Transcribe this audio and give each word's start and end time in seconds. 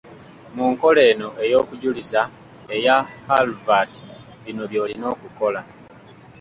Mu 0.55 0.63
nkola 0.71 1.01
eno 1.11 1.29
ey’okujuliza, 1.43 2.21
eya 2.75 2.95
Halvald, 3.27 3.93
bino 4.43 4.63
by’olina 4.69 5.05
okukola. 5.13 5.59